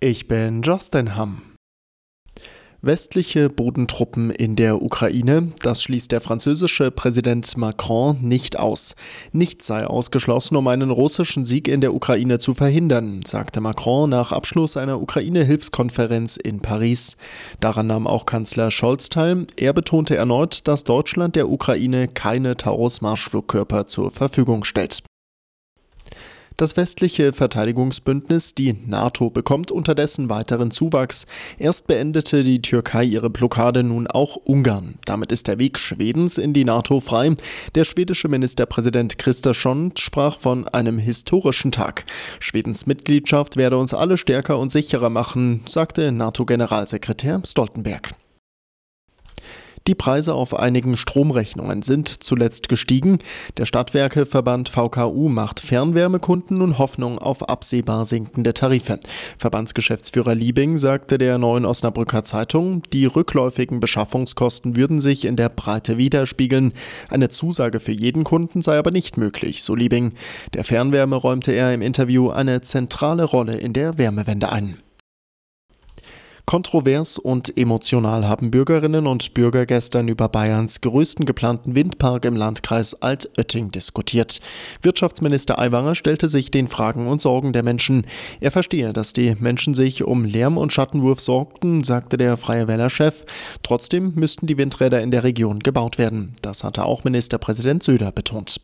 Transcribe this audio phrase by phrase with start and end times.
[0.00, 1.40] Ich bin Justin Hamm.
[2.82, 8.94] Westliche Bodentruppen in der Ukraine, das schließt der französische Präsident Macron nicht aus.
[9.32, 14.32] Nichts sei ausgeschlossen, um einen russischen Sieg in der Ukraine zu verhindern, sagte Macron nach
[14.32, 17.16] Abschluss einer Ukraine-Hilfskonferenz in Paris.
[17.60, 19.46] Daran nahm auch Kanzler Scholz teil.
[19.56, 25.02] Er betonte erneut, dass Deutschland der Ukraine keine Taurus-Marschflugkörper zur Verfügung stellt.
[26.56, 31.26] Das westliche Verteidigungsbündnis, die NATO, bekommt unterdessen weiteren Zuwachs.
[31.58, 34.94] Erst beendete die Türkei ihre Blockade, nun auch Ungarn.
[35.04, 37.34] Damit ist der Weg Schwedens in die NATO frei.
[37.74, 42.06] Der schwedische Ministerpräsident Christa Schont sprach von einem historischen Tag.
[42.40, 48.12] Schwedens Mitgliedschaft werde uns alle stärker und sicherer machen, sagte NATO-Generalsekretär Stoltenberg.
[49.86, 53.18] Die Preise auf einigen Stromrechnungen sind zuletzt gestiegen.
[53.56, 58.98] Der Stadtwerkeverband VKU macht Fernwärmekunden nun Hoffnung auf absehbar sinkende Tarife.
[59.38, 65.98] Verbandsgeschäftsführer Liebing sagte der neuen Osnabrücker Zeitung, die rückläufigen Beschaffungskosten würden sich in der Breite
[65.98, 66.72] widerspiegeln.
[67.08, 70.14] Eine Zusage für jeden Kunden sei aber nicht möglich, so Liebing.
[70.54, 74.78] Der Fernwärme räumte er im Interview eine zentrale Rolle in der Wärmewende ein.
[76.46, 83.02] Kontrovers und emotional haben Bürgerinnen und Bürger gestern über Bayerns größten geplanten Windpark im Landkreis
[83.02, 84.38] Altötting diskutiert.
[84.80, 88.06] Wirtschaftsminister Aiwanger stellte sich den Fragen und Sorgen der Menschen.
[88.38, 93.24] Er verstehe, dass die Menschen sich um Lärm und Schattenwurf sorgten, sagte der Freie Wähler-Chef.
[93.64, 96.36] Trotzdem müssten die Windräder in der Region gebaut werden.
[96.42, 98.60] Das hatte auch Ministerpräsident Söder betont.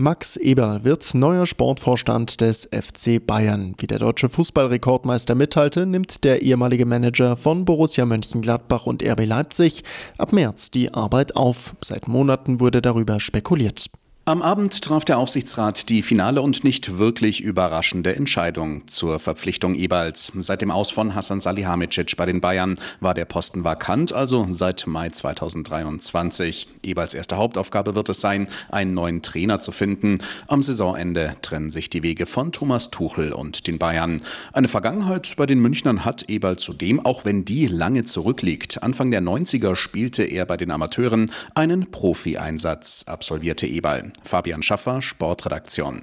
[0.00, 3.74] Max Eberl wird neuer Sportvorstand des FC Bayern.
[3.76, 9.84] Wie der deutsche Fußballrekordmeister mitteilte, nimmt der ehemalige Manager von Borussia Mönchengladbach und RB Leipzig
[10.16, 11.76] ab März die Arbeit auf.
[11.84, 13.90] Seit Monaten wurde darüber spekuliert.
[14.30, 20.30] Am Abend traf der Aufsichtsrat die finale und nicht wirklich überraschende Entscheidung zur Verpflichtung Eberls.
[20.36, 24.86] Seit dem Aus von Hassan Salihamidzic bei den Bayern war der Posten vakant, also seit
[24.86, 26.74] Mai 2023.
[26.84, 30.18] Eberls erste Hauptaufgabe wird es sein, einen neuen Trainer zu finden.
[30.46, 34.22] Am Saisonende trennen sich die Wege von Thomas Tuchel und den Bayern.
[34.52, 38.84] Eine Vergangenheit bei den Münchnern hat Eberl zudem, auch wenn die lange zurückliegt.
[38.84, 44.12] Anfang der 90er spielte er bei den Amateuren einen Profi-Einsatz, absolvierte Eberl.
[44.22, 45.98] Fabian Schaffer, Sportredaktion.